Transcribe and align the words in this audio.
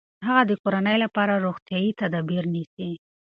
هغه 0.27 0.43
د 0.49 0.51
کورنۍ 0.63 0.97
لپاره 1.03 1.33
روغتیايي 1.45 1.91
تدابیر 2.01 2.43
نیسي. 2.53 2.91